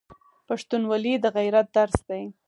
[0.47, 2.23] پښتونولي د غیرت درس دی.